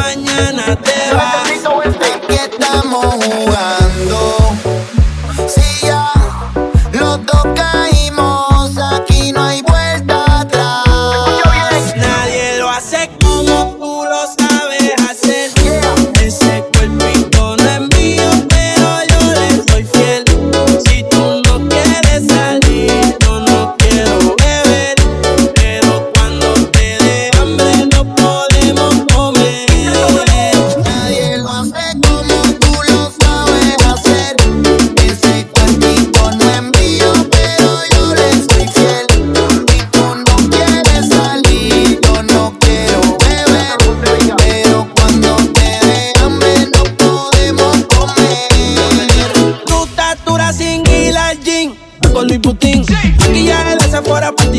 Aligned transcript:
mañana 0.00 0.76
te 0.76 1.14
vas. 1.14 2.19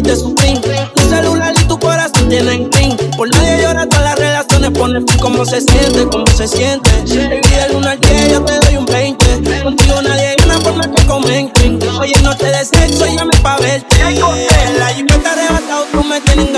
y 0.02 0.04
te. 0.04 0.62
Tu 0.96 1.02
celular 1.10 1.54
y 1.60 1.64
tu 1.66 1.80
corazón 1.80 2.30
tienen 2.30 2.70
pin. 2.70 2.98
Por 3.16 3.30
nadie 3.30 3.62
llora 3.62 3.88
todas 3.88 4.04
las 4.04 4.20
relaciones. 4.20 4.72
Pone 4.72 5.02
fin 5.02 5.20
cómo 5.20 5.46
se 5.46 5.62
siente, 5.62 6.08
cómo 6.12 6.28
se 6.28 6.48
siente. 6.48 6.90
Te 7.04 7.40
pide 7.42 7.66
el 7.70 7.76
1 7.76 7.90
al 7.90 8.00
yo 8.00 8.44
te 8.44 8.60
doy 8.60 8.78
un 8.78 8.86
20. 8.86 9.64
Contigo 9.64 10.02
nadie 10.02 10.36
gana 10.40 10.60
por 10.60 10.74
más 10.74 10.88
que 10.88 11.06
comenten. 11.06 11.80
Oye, 12.00 12.16
no 12.24 12.36
te 12.36 12.48
desecho, 12.48 13.06
llame 13.06 13.36
pa' 13.42 13.58
verte. 13.58 13.98
La 14.00 14.12
lluvia 14.92 15.20
te 15.22 15.28
arrebatado, 15.28 15.86
tú 15.92 16.04
me 16.04 16.20
tienes 16.22 16.51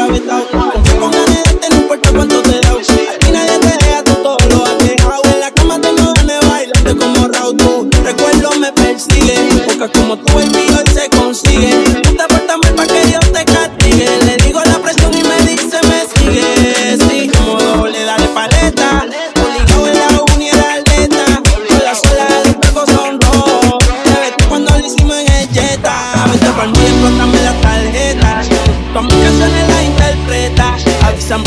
some 31.24 31.42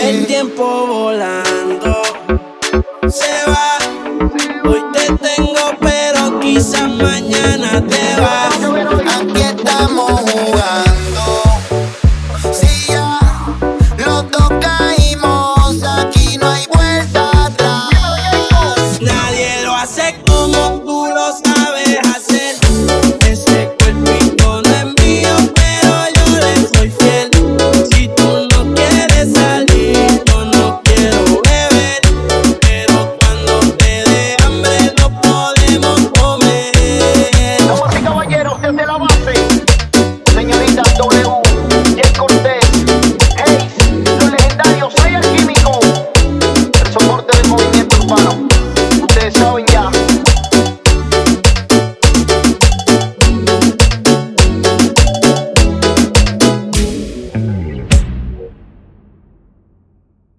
El 0.00 0.26
tiempo 0.26 0.86
volando 0.86 2.02
se 3.08 3.50
va. 3.50 3.78
Hoy 4.68 4.82
te 4.92 5.06
tengo, 5.16 5.76
pero 5.80 6.40
quizás 6.40 6.88
mañana. 6.88 7.25